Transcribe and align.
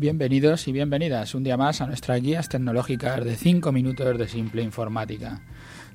Bienvenidos 0.00 0.68
y 0.68 0.72
bienvenidas 0.72 1.34
un 1.34 1.42
día 1.42 1.56
más 1.56 1.80
a 1.80 1.88
nuestras 1.88 2.22
guías 2.22 2.48
tecnológicas 2.48 3.24
de 3.24 3.34
5 3.34 3.72
minutos 3.72 4.16
de 4.16 4.28
simple 4.28 4.62
informática, 4.62 5.40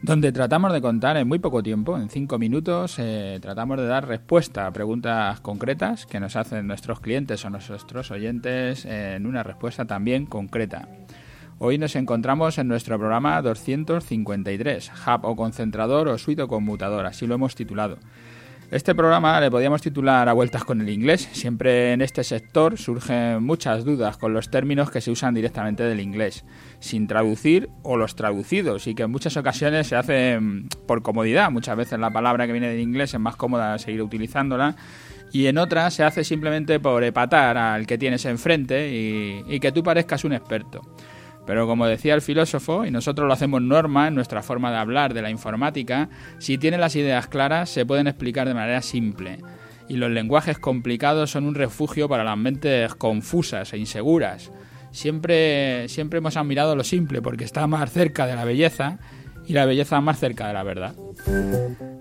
donde 0.01 0.33
tratamos 0.33 0.73
de 0.73 0.81
contar 0.81 1.15
en 1.15 1.25
muy 1.25 1.39
poco 1.39 1.63
tiempo, 1.63 1.97
en 1.97 2.09
5 2.09 2.37
minutos, 2.37 2.99
eh, 2.99 3.39
tratamos 3.41 3.77
de 3.77 3.87
dar 3.87 4.05
respuesta 4.05 4.67
a 4.67 4.73
preguntas 4.73 5.39
concretas 5.39 6.05
que 6.05 6.19
nos 6.19 6.35
hacen 6.35 6.67
nuestros 6.67 6.99
clientes 6.99 7.45
o 7.45 7.49
nuestros 7.49 8.11
oyentes 8.11 8.83
en 8.83 9.25
una 9.25 9.41
respuesta 9.41 9.85
también 9.85 10.25
concreta. 10.25 10.89
Hoy 11.59 11.77
nos 11.77 11.95
encontramos 11.95 12.57
en 12.57 12.67
nuestro 12.67 12.99
programa 12.99 13.41
253, 13.41 14.91
Hub 15.07 15.23
o 15.23 15.37
concentrador 15.37 16.09
o 16.09 16.17
suite 16.17 16.41
o 16.41 16.49
conmutador, 16.49 17.05
así 17.05 17.25
lo 17.25 17.35
hemos 17.35 17.55
titulado. 17.55 17.99
Este 18.73 18.95
programa 18.95 19.39
le 19.39 19.51
podíamos 19.51 19.83
titular 19.83 20.27
a 20.27 20.33
vueltas 20.33 20.63
con 20.63 20.81
el 20.81 20.89
inglés. 20.89 21.29
Siempre 21.31 21.93
en 21.93 22.01
este 22.01 22.23
sector 22.23 22.75
surgen 22.75 23.43
muchas 23.43 23.85
dudas 23.85 24.17
con 24.17 24.33
los 24.33 24.49
términos 24.49 24.89
que 24.89 24.99
se 24.99 25.11
usan 25.11 25.35
directamente 25.35 25.83
del 25.83 25.99
inglés, 25.99 26.43
sin 26.79 27.05
traducir 27.05 27.69
o 27.83 27.97
los 27.97 28.15
traducidos, 28.15 28.87
y 28.87 28.95
que 28.95 29.03
en 29.03 29.11
muchas 29.11 29.37
ocasiones 29.37 29.85
se 29.85 29.95
hacen 29.95 30.69
por 30.87 31.03
comodidad. 31.03 31.51
Muchas 31.51 31.77
veces 31.77 31.99
la 31.99 32.09
palabra 32.09 32.47
que 32.47 32.53
viene 32.53 32.69
del 32.69 32.79
inglés 32.79 33.13
es 33.13 33.19
más 33.19 33.35
cómoda 33.35 33.77
seguir 33.77 34.01
utilizándola 34.01 34.75
y 35.31 35.45
en 35.45 35.59
otras 35.59 35.93
se 35.93 36.03
hace 36.03 36.23
simplemente 36.23 36.79
por 36.79 37.03
epatar 37.03 37.55
al 37.59 37.85
que 37.85 37.99
tienes 37.99 38.25
enfrente 38.25 38.89
y, 38.91 39.43
y 39.53 39.59
que 39.59 39.71
tú 39.71 39.83
parezcas 39.83 40.23
un 40.23 40.33
experto. 40.33 40.81
Pero 41.45 41.67
como 41.67 41.87
decía 41.87 42.13
el 42.13 42.21
filósofo, 42.21 42.85
y 42.85 42.91
nosotros 42.91 43.27
lo 43.27 43.33
hacemos 43.33 43.61
norma 43.61 44.07
en 44.07 44.15
nuestra 44.15 44.41
forma 44.41 44.71
de 44.71 44.77
hablar 44.77 45.13
de 45.13 45.21
la 45.21 45.29
informática, 45.29 46.09
si 46.39 46.57
tiene 46.57 46.77
las 46.77 46.95
ideas 46.95 47.27
claras 47.27 47.69
se 47.69 47.85
pueden 47.85 48.07
explicar 48.07 48.47
de 48.47 48.53
manera 48.53 48.81
simple. 48.81 49.39
Y 49.89 49.97
los 49.97 50.11
lenguajes 50.11 50.59
complicados 50.59 51.31
son 51.31 51.45
un 51.45 51.55
refugio 51.55 52.07
para 52.07 52.23
las 52.23 52.37
mentes 52.37 52.95
confusas 52.95 53.73
e 53.73 53.77
inseguras. 53.77 54.51
Siempre, 54.91 55.89
siempre 55.89 56.19
hemos 56.19 56.37
admirado 56.37 56.75
lo 56.75 56.83
simple 56.83 57.21
porque 57.21 57.43
está 57.43 57.67
más 57.67 57.91
cerca 57.91 58.25
de 58.25 58.35
la 58.35 58.45
belleza 58.45 58.99
y 59.47 59.53
la 59.53 59.65
belleza 59.65 59.99
más 60.01 60.19
cerca 60.19 60.47
de 60.47 60.53
la 60.53 60.63
verdad. 60.63 60.95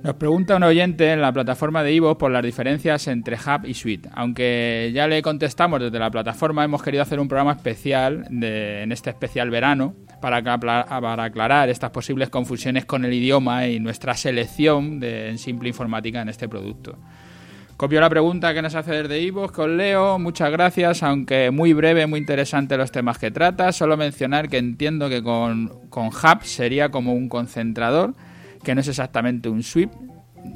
Nos 0.02 0.14
pregunta 0.14 0.56
un 0.56 0.64
oyente 0.64 1.12
en 1.12 1.20
la 1.20 1.32
plataforma 1.32 1.82
de 1.82 1.92
Ivo 1.92 2.18
por 2.18 2.30
las 2.30 2.42
diferencias 2.42 3.06
entre 3.06 3.36
Hub 3.36 3.66
y 3.66 3.74
Suite. 3.74 4.08
Aunque 4.14 4.90
ya 4.92 5.06
le 5.06 5.22
contestamos 5.22 5.80
desde 5.80 5.98
la 5.98 6.10
plataforma, 6.10 6.64
hemos 6.64 6.82
querido 6.82 7.02
hacer 7.02 7.20
un 7.20 7.28
programa 7.28 7.52
especial 7.52 8.26
de, 8.30 8.82
en 8.82 8.90
este 8.90 9.10
especial 9.10 9.50
verano 9.50 9.94
para, 10.20 10.42
para, 10.42 11.24
aclarar 11.24 11.68
estas 11.68 11.90
posibles 11.90 12.30
confusiones 12.30 12.84
con 12.84 13.04
el 13.04 13.12
idioma 13.12 13.66
y 13.66 13.78
nuestra 13.78 14.14
selección 14.14 14.98
de, 14.98 15.28
en 15.28 15.38
simple 15.38 15.68
informática 15.68 16.20
en 16.20 16.28
este 16.28 16.48
producto. 16.48 16.98
Copio 17.82 18.00
la 18.00 18.08
pregunta 18.08 18.54
que 18.54 18.62
nos 18.62 18.76
hace 18.76 19.02
desde 19.02 19.18
Ivo 19.18 19.48
con 19.48 19.76
Leo. 19.76 20.16
Muchas 20.20 20.52
gracias, 20.52 21.02
aunque 21.02 21.50
muy 21.50 21.72
breve, 21.72 22.06
muy 22.06 22.20
interesante 22.20 22.76
los 22.76 22.92
temas 22.92 23.18
que 23.18 23.32
trata. 23.32 23.72
Solo 23.72 23.96
mencionar 23.96 24.48
que 24.48 24.58
entiendo 24.58 25.08
que 25.08 25.20
con, 25.20 25.88
con 25.90 26.06
Hub 26.06 26.44
sería 26.44 26.92
como 26.92 27.12
un 27.12 27.28
concentrador, 27.28 28.14
que 28.62 28.76
no 28.76 28.82
es 28.82 28.86
exactamente 28.86 29.48
un 29.48 29.64
sweep, 29.64 29.90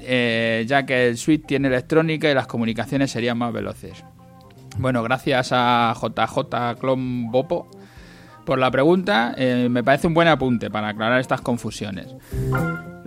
eh, 0.03 0.65
ya 0.69 0.87
que 0.87 1.09
el 1.09 1.17
sweep 1.17 1.49
tiene 1.49 1.67
electrónica 1.67 2.31
y 2.31 2.35
las 2.35 2.47
comunicaciones 2.47 3.11
serían 3.11 3.39
más 3.39 3.53
veloces. 3.53 4.05
Bueno, 4.79 5.03
gracias 5.03 5.49
a 5.51 5.93
JJ 6.01 6.79
Clon 6.79 7.33
Bopo 7.33 7.69
por 8.45 8.61
la 8.61 8.71
pregunta. 8.71 9.35
Eh, 9.37 9.67
me 9.69 9.83
parece 9.83 10.07
un 10.07 10.15
buen 10.15 10.29
apunte 10.29 10.71
para 10.71 10.91
aclarar 10.91 11.19
estas 11.19 11.41
confusiones. 11.41 12.07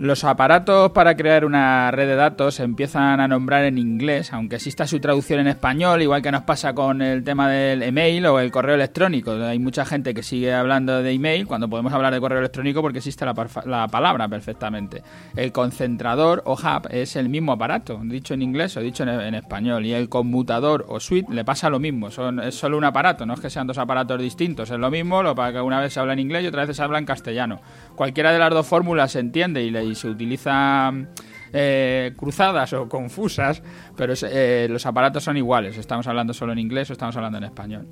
Los 0.00 0.24
aparatos 0.24 0.92
para 0.92 1.14
crear 1.14 1.44
una 1.44 1.90
red 1.90 2.08
de 2.08 2.14
datos 2.14 2.54
se 2.54 2.62
empiezan 2.62 3.20
a 3.20 3.28
nombrar 3.28 3.64
en 3.64 3.76
inglés, 3.76 4.32
aunque 4.32 4.56
exista 4.56 4.86
su 4.86 4.98
traducción 4.98 5.40
en 5.40 5.46
español, 5.46 6.00
igual 6.00 6.22
que 6.22 6.32
nos 6.32 6.40
pasa 6.44 6.72
con 6.72 7.02
el 7.02 7.22
tema 7.22 7.50
del 7.50 7.82
email 7.82 8.24
o 8.24 8.40
el 8.40 8.50
correo 8.50 8.76
electrónico. 8.76 9.32
Hay 9.32 9.58
mucha 9.58 9.84
gente 9.84 10.14
que 10.14 10.22
sigue 10.22 10.54
hablando 10.54 11.02
de 11.02 11.12
email 11.12 11.46
cuando 11.46 11.68
podemos 11.68 11.92
hablar 11.92 12.14
de 12.14 12.20
correo 12.20 12.38
electrónico 12.38 12.80
porque 12.80 13.00
existe 13.00 13.26
la, 13.26 13.34
la 13.66 13.88
palabra 13.88 14.26
perfectamente. 14.26 15.02
El 15.36 15.52
concentrador 15.52 16.44
o 16.46 16.54
hub 16.54 16.88
es 16.90 17.16
el 17.16 17.28
mismo 17.28 17.52
aparato, 17.52 18.00
dicho 18.02 18.32
en 18.32 18.40
inglés 18.40 18.78
o 18.78 18.80
dicho 18.80 19.02
en, 19.02 19.34
español. 19.34 19.84
Y 19.84 19.92
el 19.92 20.08
conmutador 20.08 20.86
o 20.88 20.98
suite 20.98 21.30
le 21.30 21.44
pasa 21.44 21.68
lo 21.68 21.78
mismo, 21.78 22.10
Son, 22.10 22.40
es 22.40 22.54
solo 22.54 22.78
un 22.78 22.84
aparato, 22.84 23.26
no 23.26 23.34
es 23.34 23.40
que 23.40 23.50
sean 23.50 23.66
dos 23.66 23.76
aparatos 23.76 24.18
distintos, 24.18 24.70
es 24.70 24.78
lo 24.78 24.90
mismo, 24.90 25.22
lo 25.22 25.34
para 25.34 25.52
que 25.52 25.60
una 25.60 25.78
vez 25.78 25.92
se 25.92 26.00
habla 26.00 26.14
en 26.14 26.20
inglés 26.20 26.44
y 26.44 26.46
otra 26.46 26.64
vez 26.64 26.74
se 26.74 26.82
habla 26.82 26.98
en 26.98 27.04
castellano. 27.04 27.60
Cualquiera 27.96 28.32
de 28.32 28.38
las 28.38 28.48
dos 28.48 28.66
fórmulas 28.66 29.12
se 29.12 29.18
entiende 29.18 29.62
y 29.62 29.70
le 29.70 29.89
y 29.90 29.94
se 29.94 30.08
utilizan 30.08 31.10
eh, 31.52 32.12
cruzadas 32.16 32.72
o 32.72 32.88
confusas, 32.88 33.62
pero 33.96 34.14
eh, 34.22 34.68
los 34.70 34.86
aparatos 34.86 35.24
son 35.24 35.36
iguales. 35.36 35.76
Estamos 35.76 36.06
hablando 36.06 36.32
solo 36.32 36.52
en 36.52 36.58
inglés 36.58 36.90
o 36.90 36.92
estamos 36.92 37.16
hablando 37.16 37.38
en 37.38 37.44
español. 37.44 37.88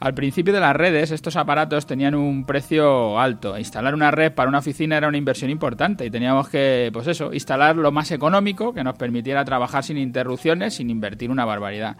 Al 0.00 0.14
principio 0.14 0.54
de 0.54 0.60
las 0.60 0.74
redes, 0.74 1.10
estos 1.10 1.36
aparatos 1.36 1.86
tenían 1.86 2.14
un 2.14 2.46
precio 2.46 3.20
alto. 3.20 3.58
Instalar 3.58 3.94
una 3.94 4.10
red 4.10 4.32
para 4.32 4.48
una 4.48 4.60
oficina 4.60 4.96
era 4.96 5.08
una 5.08 5.18
inversión 5.18 5.50
importante 5.50 6.06
y 6.06 6.10
teníamos 6.10 6.48
que, 6.48 6.88
pues 6.90 7.06
eso, 7.06 7.34
instalar 7.34 7.76
lo 7.76 7.92
más 7.92 8.10
económico 8.10 8.72
que 8.72 8.82
nos 8.82 8.96
permitiera 8.96 9.44
trabajar 9.44 9.84
sin 9.84 9.98
interrupciones, 9.98 10.74
sin 10.74 10.88
invertir 10.88 11.30
una 11.30 11.44
barbaridad. 11.44 11.98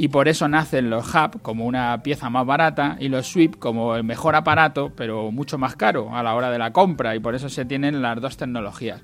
Y 0.00 0.06
por 0.06 0.28
eso 0.28 0.46
nacen 0.46 0.90
los 0.90 1.12
hub 1.12 1.42
como 1.42 1.66
una 1.66 2.04
pieza 2.04 2.30
más 2.30 2.46
barata 2.46 2.96
y 3.00 3.08
los 3.08 3.26
sweep 3.26 3.58
como 3.58 3.96
el 3.96 4.04
mejor 4.04 4.36
aparato, 4.36 4.92
pero 4.94 5.32
mucho 5.32 5.58
más 5.58 5.74
caro 5.74 6.14
a 6.16 6.22
la 6.22 6.36
hora 6.36 6.52
de 6.52 6.58
la 6.60 6.72
compra. 6.72 7.16
Y 7.16 7.18
por 7.18 7.34
eso 7.34 7.48
se 7.48 7.64
tienen 7.64 8.00
las 8.00 8.20
dos 8.20 8.36
tecnologías. 8.36 9.02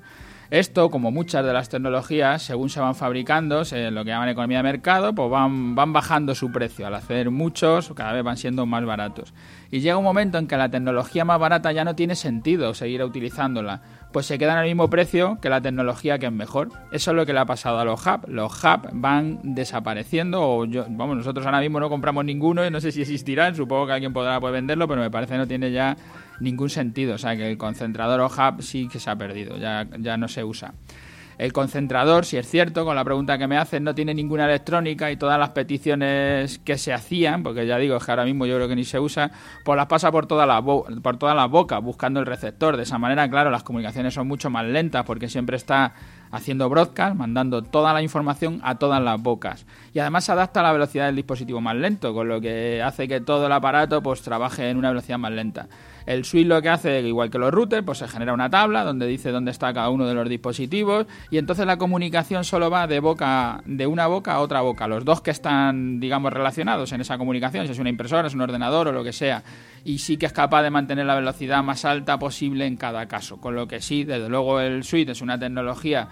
Esto, 0.51 0.89
como 0.89 1.11
muchas 1.11 1.43
de 1.45 1.51
las 1.51 1.67
tecnologías, 1.67 2.43
según 2.43 2.69
se 2.69 2.79
van 2.79 2.95
fabricando, 2.95 3.63
lo 3.63 4.03
que 4.05 4.09
llaman 4.09 4.29
economía 4.29 4.59
de 4.59 4.63
mercado, 4.63 5.13
pues 5.13 5.29
van, 5.29 5.75
van 5.75 5.91
bajando 5.91 6.33
su 6.33 6.53
precio. 6.53 6.87
Al 6.87 6.93
hacer 6.93 7.29
muchos, 7.29 7.91
cada 7.93 8.13
vez 8.13 8.23
van 8.23 8.37
siendo 8.37 8.65
más 8.65 8.85
baratos. 8.85 9.33
Y 9.71 9.81
llega 9.81 9.97
un 9.97 10.03
momento 10.05 10.37
en 10.37 10.47
que 10.47 10.55
la 10.55 10.69
tecnología 10.69 11.25
más 11.25 11.41
barata 11.41 11.73
ya 11.73 11.83
no 11.83 11.95
tiene 11.95 12.15
sentido 12.15 12.73
seguir 12.73 13.03
utilizándola, 13.03 13.81
pues 14.15 14.27
se 14.27 14.37
quedan 14.37 14.57
al 14.57 14.65
mismo 14.65 14.89
precio 14.89 15.39
que 15.41 15.49
la 15.49 15.59
tecnología 15.59 16.17
que 16.17 16.27
es 16.27 16.31
mejor. 16.31 16.69
Eso 16.93 17.11
es 17.11 17.17
lo 17.17 17.25
que 17.25 17.33
le 17.33 17.39
ha 17.39 17.45
pasado 17.45 17.79
a 17.79 17.83
los 17.83 17.99
hub. 18.07 18.29
Los 18.29 18.63
hub 18.63 18.87
van 18.93 19.39
desapareciendo, 19.43 20.41
o 20.41 20.65
vamos, 20.65 21.17
nosotros 21.17 21.45
ahora 21.45 21.59
mismo 21.59 21.81
no 21.81 21.89
compramos 21.89 22.23
ninguno 22.23 22.65
y 22.65 22.71
no 22.71 22.79
sé 22.79 22.93
si 22.93 23.01
existirán, 23.01 23.55
supongo 23.55 23.87
que 23.87 23.91
alguien 23.91 24.13
podrá 24.13 24.39
pues, 24.39 24.53
venderlo, 24.53 24.87
pero 24.87 25.01
me 25.01 25.11
parece 25.11 25.33
que 25.33 25.37
no 25.39 25.47
tiene 25.47 25.69
ya 25.69 25.97
ningún 26.39 26.69
sentido. 26.69 27.15
O 27.15 27.17
sea, 27.17 27.35
que 27.35 27.51
el 27.51 27.57
concentrador 27.57 28.21
o 28.21 28.27
hub 28.27 28.61
sí 28.61 28.87
que 28.87 29.01
se 29.01 29.09
ha 29.09 29.17
perdido, 29.17 29.57
ya, 29.57 29.85
ya 29.99 30.15
no 30.15 30.29
se 30.29 30.45
usa. 30.45 30.73
El 31.37 31.51
concentrador, 31.51 32.25
si 32.25 32.37
es 32.37 32.49
cierto, 32.49 32.85
con 32.85 32.95
la 32.95 33.03
pregunta 33.03 33.37
que 33.37 33.47
me 33.47 33.57
hacen, 33.57 33.83
no 33.83 33.93
tiene 33.93 34.13
ninguna 34.13 34.45
electrónica 34.45 35.11
y 35.11 35.17
todas 35.17 35.37
las 35.37 35.49
peticiones 35.49 36.59
que 36.59 36.77
se 36.77 36.93
hacían, 36.93 37.43
porque 37.43 37.67
ya 37.67 37.77
digo, 37.77 37.99
que 37.99 38.11
ahora 38.11 38.25
mismo 38.25 38.45
yo 38.45 38.55
creo 38.55 38.67
que 38.67 38.75
ni 38.75 38.85
se 38.85 38.99
usa, 38.99 39.31
pues 39.63 39.75
las 39.75 39.87
pasa 39.87 40.11
por 40.11 40.27
todas 40.27 40.47
las 40.47 40.61
por 41.01 41.17
todas 41.17 41.35
las 41.35 41.49
bocas 41.49 41.81
buscando 41.81 42.19
el 42.19 42.25
receptor. 42.25 42.77
De 42.77 42.83
esa 42.83 42.97
manera, 42.97 43.29
claro, 43.29 43.49
las 43.49 43.63
comunicaciones 43.63 44.13
son 44.13 44.27
mucho 44.27 44.49
más 44.49 44.65
lentas 44.65 45.03
porque 45.05 45.27
siempre 45.27 45.57
está 45.57 45.93
haciendo 46.31 46.69
broadcast, 46.69 47.15
mandando 47.15 47.61
toda 47.61 47.93
la 47.93 48.01
información 48.01 48.59
a 48.63 48.75
todas 48.75 49.01
las 49.01 49.21
bocas. 49.21 49.65
Y 49.93 49.99
además 49.99 50.25
se 50.25 50.31
adapta 50.31 50.59
a 50.59 50.63
la 50.63 50.73
velocidad 50.73 51.05
del 51.05 51.15
dispositivo 51.15 51.61
más 51.61 51.75
lento, 51.75 52.13
con 52.13 52.27
lo 52.27 52.41
que 52.41 52.81
hace 52.81 53.07
que 53.07 53.21
todo 53.21 53.45
el 53.45 53.51
aparato 53.51 54.01
pues 54.03 54.21
trabaje 54.21 54.69
en 54.69 54.77
una 54.77 54.89
velocidad 54.89 55.17
más 55.17 55.31
lenta. 55.31 55.67
El 56.05 56.23
switch 56.23 56.45
lo 56.45 56.61
que 56.61 56.69
hace, 56.69 57.01
igual 57.01 57.31
que 57.31 57.39
los 57.39 57.51
routers, 57.51 57.83
pues 57.83 57.97
se 57.97 58.07
genera 58.07 58.33
una 58.33 58.49
tabla 58.49 58.83
donde 58.83 59.07
dice 59.07 59.31
dónde 59.31 59.49
está 59.49 59.73
cada 59.73 59.89
uno 59.89 60.05
de 60.05 60.13
los 60.13 60.29
dispositivos 60.29 61.07
y 61.31 61.39
entonces 61.39 61.65
la 61.65 61.77
comunicación 61.77 62.43
solo 62.43 62.69
va 62.69 62.85
de 62.85 62.99
boca 62.99 63.63
de 63.65 63.87
una 63.87 64.05
boca 64.05 64.33
a 64.33 64.39
otra 64.39 64.61
boca, 64.61 64.87
los 64.87 65.03
dos 65.03 65.21
que 65.21 65.31
están, 65.31 65.99
digamos, 65.99 66.31
relacionados 66.31 66.91
en 66.91 67.01
esa 67.01 67.17
comunicación, 67.17 67.65
si 67.65 67.71
es 67.71 67.79
una 67.79 67.89
impresora, 67.89 68.27
es 68.27 68.35
un 68.35 68.41
ordenador 68.41 68.89
o 68.89 68.91
lo 68.91 69.03
que 69.03 69.13
sea, 69.13 69.43
y 69.83 69.97
sí 69.97 70.17
que 70.17 70.27
es 70.27 70.33
capaz 70.33 70.61
de 70.61 70.69
mantener 70.69 71.07
la 71.07 71.15
velocidad 71.15 71.63
más 71.63 71.85
alta 71.85 72.19
posible 72.19 72.67
en 72.67 72.77
cada 72.77 73.07
caso, 73.07 73.37
con 73.37 73.55
lo 73.55 73.67
que 73.67 73.81
sí, 73.81 74.03
desde 74.03 74.29
luego 74.29 74.59
el 74.59 74.83
switch 74.83 75.09
es 75.09 75.21
una 75.21 75.39
tecnología 75.39 76.07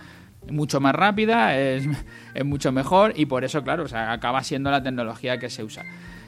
mucho 0.49 0.79
más 0.79 0.95
rápida, 0.95 1.57
es, 1.57 1.87
mucho 2.43 2.71
mejor 2.71 3.13
y 3.15 3.25
por 3.25 3.43
eso, 3.43 3.63
claro, 3.63 3.83
o 3.83 3.87
sea, 3.87 4.11
acaba 4.11 4.43
siendo 4.43 4.71
la 4.71 4.83
tecnología 4.83 5.39
que 5.39 5.49
se 5.49 5.63
usa. 5.63 5.83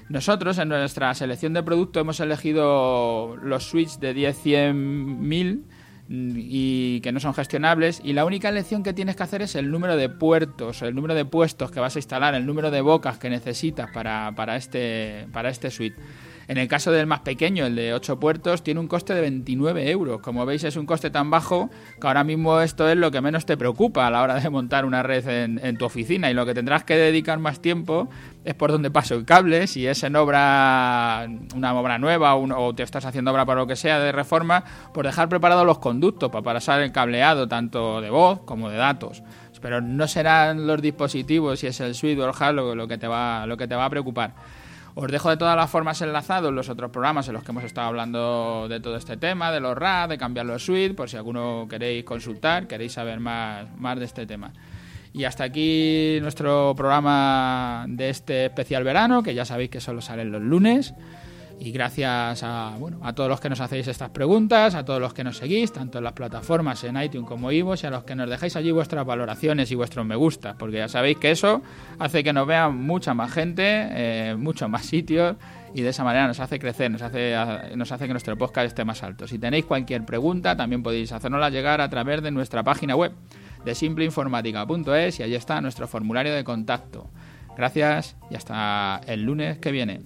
Nosotros 0.09 0.57
en 0.59 0.69
nuestra 0.69 1.13
selección 1.15 1.53
de 1.53 1.63
producto 1.63 2.00
hemos 2.00 2.19
elegido 2.19 3.38
los 3.38 3.69
switches 3.69 4.00
de 4.00 4.13
10, 4.13 4.38
100, 4.38 5.27
1000 5.27 5.65
y 6.07 7.01
que 7.01 7.12
no 7.12 7.19
son 7.19 7.33
gestionables 7.33 8.00
y 8.03 8.13
la 8.13 8.25
única 8.25 8.50
elección 8.50 8.83
que 8.83 8.94
tienes 8.94 9.15
que 9.15 9.23
hacer 9.23 9.41
es 9.41 9.56
el 9.56 9.71
número 9.71 9.97
de 9.97 10.07
puertos, 10.09 10.83
el 10.83 10.94
número 10.94 11.15
de 11.15 11.25
puestos 11.25 11.71
que 11.71 11.79
vas 11.79 11.95
a 11.95 12.00
instalar, 12.00 12.35
el 12.35 12.45
número 12.45 12.69
de 12.69 12.81
bocas 12.81 13.18
que 13.18 13.29
necesitas 13.31 13.89
para, 13.91 14.33
para 14.35 14.56
este, 14.56 15.27
para 15.31 15.50
este 15.50 15.71
suite. 15.71 16.00
En 16.47 16.57
el 16.57 16.68
caso 16.68 16.92
del 16.92 17.07
más 17.07 17.21
pequeño, 17.21 17.65
el 17.65 17.75
de 17.75 17.94
8 17.94 18.19
puertos, 18.19 18.63
tiene 18.63 18.80
un 18.80 18.88
coste 18.88 19.13
de 19.13 19.21
29 19.21 19.89
euros. 19.89 20.21
Como 20.21 20.45
veis, 20.45 20.63
es 20.63 20.75
un 20.75 20.86
coste 20.86 21.09
tan 21.09 21.30
bajo 21.30 21.69
que 22.00 22.07
ahora 22.07 22.24
mismo 22.24 22.62
esto 22.62 22.88
es 22.88 22.97
lo 22.97 23.12
que 23.12 23.21
menos 23.21 23.45
te 23.45 23.57
preocupa 23.57 24.06
a 24.06 24.12
la 24.12 24.21
hora 24.21 24.39
de 24.39 24.50
montar 24.50 24.86
una 24.86 25.01
red 25.03 25.27
en, 25.27 25.77
tu 25.77 25.86
oficina. 25.86 26.30
Y 26.30 26.33
lo 26.33 26.45
que 26.45 26.53
tendrás 26.53 26.83
que 26.83 26.95
dedicar 26.95 27.39
más 27.39 27.62
tiempo 27.62 28.07
es 28.44 28.53
por 28.53 28.71
donde 28.71 28.92
paso 28.92 29.15
el 29.15 29.25
cable. 29.25 29.68
Si 29.68 29.88
es 29.88 30.03
en 30.03 30.15
obra, 30.15 31.27
una 31.56 31.74
obra 31.74 31.97
nueva 31.97 32.36
o 32.36 32.75
te 32.75 32.83
estás 32.83 33.06
haciendo 33.06 33.31
obra 33.31 33.45
para 33.45 33.62
lo 33.62 33.68
que 33.68 33.75
sea 33.75 34.00
de 34.00 34.12
reforma, 34.12 34.63
por 34.94 35.06
dejar 35.06 35.30
preparados 35.30 35.65
los 35.65 35.80
conductos 35.80 36.30
para 36.30 36.44
pasar 36.44 36.81
el 36.81 36.92
cableado 36.92 37.47
tanto 37.47 38.01
de 38.01 38.09
voz 38.09 38.42
como 38.45 38.69
de 38.69 38.77
datos 38.77 39.24
pero 39.62 39.81
no 39.81 40.07
serán 40.07 40.68
los 40.68 40.80
dispositivos 40.80 41.59
si 41.59 41.65
es 41.65 41.80
el 41.80 41.95
suite 41.95 42.21
o 42.21 42.27
el 42.27 42.33
hardware 42.33 42.77
lo 42.77 42.88
que 42.88 43.00
te 43.00 43.07
va 43.07 43.47
lo 43.47 43.57
que 43.57 43.68
te 43.68 43.74
va 43.74 43.86
a 43.86 43.89
preocupar 43.89 44.36
Os 44.97 45.12
dejo 45.12 45.30
de 45.30 45.36
todas 45.36 45.57
las 45.57 45.69
formas 45.69 46.01
enlazados 46.01 46.53
los 46.53 46.69
otros 46.69 46.89
programas 46.89 47.27
en 47.27 47.33
los 47.33 47.44
que 47.44 47.51
hemos 47.51 47.65
estado 47.65 47.88
hablando 47.88 48.68
de 48.69 48.80
todo 48.80 48.95
este 48.95 49.18
tema, 49.18 49.51
de 49.51 49.59
los 49.59 49.77
RAD, 49.77 50.07
de 50.07 50.18
cambiar 50.18 50.45
los 50.45 50.63
suite, 50.63 50.94
por 50.94 51.09
si 51.09 51.18
alguno 51.18 51.68
queréis 51.69 52.06
consultar, 52.06 52.65
queréis 52.65 52.94
saber 52.94 53.19
más, 53.19 53.65
más 53.77 54.00
de 54.00 54.06
este 54.06 54.25
tema. 54.25 54.53
Y 55.12 55.25
hasta 55.25 55.44
aquí 55.44 56.18
nuestro 56.21 56.74
programa 56.77 57.86
de 57.89 58.09
este 58.09 58.45
especial 58.45 58.86
verano, 58.86 59.21
que 59.21 59.33
ya 59.33 59.44
sabéis 59.44 59.69
que 59.69 59.81
solo 59.81 60.00
salen 60.00 60.31
los 60.31 60.42
lunes. 60.42 60.94
Y 61.57 61.72
gracias 61.72 62.44
a, 62.44 62.75
bueno, 62.78 63.00
a 63.02 63.13
todos 63.13 63.30
los 63.30 63.40
que 63.40 63.50
nos 63.50 63.62
hacéis 63.62 63.88
estas 63.88 64.10
preguntas, 64.10 64.75
a 64.75 64.84
todos 64.84 65.00
los 65.00 65.13
que 65.13 65.24
nos 65.24 65.38
seguís, 65.38 65.72
tanto 65.72 66.00
en 66.00 66.04
las 66.04 66.13
plataformas 66.13 66.84
en 66.84 67.02
iTunes 67.02 67.28
como 67.28 67.52
Ivo, 67.52 67.75
y 67.81 67.86
a 67.86 67.90
los 67.90 68.04
que 68.04 68.13
nos 68.13 68.30
dejáis 68.30 68.56
allí 68.56 68.72
vuestras 68.72 69.06
valoraciones 69.06 69.72
y 69.72 69.75
vuestros 69.75 70.06
me 70.06 70.16
gusta, 70.16 70.56
porque 70.57 70.78
ya 70.78 70.90
sabéis 70.90 71.18
que 71.18 71.31
eso 71.31 71.62
hace 71.98 72.24
que 72.24 72.34
nos 72.34 72.46
vean 72.46 72.78
mucha 72.78 73.13
más 73.13 73.31
gente, 73.31 73.63
eh, 73.63 74.36
muchos 74.38 74.69
más 74.69 74.86
sitios, 74.86 75.38
y 75.74 75.81
de 75.81 75.90
esa 75.90 76.04
manera 76.04 76.28
nos 76.28 76.40
hace 76.40 76.60
crecer, 76.60 76.92
nos 76.92 77.02
hace, 77.02 77.36
nos 77.75 77.92
hace 77.92 78.07
que 78.07 78.13
nuestro 78.13 78.38
podcast 78.38 78.68
esté 78.68 78.86
más 78.86 79.02
alto. 79.04 79.28
Si 79.28 79.40
tenéis 79.40 79.66
cualquier 79.66 80.06
pregunta, 80.06 80.56
también 80.56 80.84
podéis 80.84 81.12
hacernosla 81.12 81.50
llegar 81.50 81.81
a 81.81 81.90
través 81.90 82.22
de 82.22 82.31
nuestra 82.31 82.63
página 82.63 82.96
web 82.96 83.12
de 83.66 83.75
simpleinformática.es 83.75 85.19
y 85.19 85.24
allí 85.24 85.36
está 85.36 85.60
nuestro 85.62 85.88
formulario 85.88 86.34
de 86.34 86.44
contacto. 86.44 87.10
Gracias 87.57 88.16
y 88.30 88.36
hasta 88.36 89.02
el 89.07 89.24
lunes 89.24 89.60
que 89.60 89.72
viene. 89.72 90.02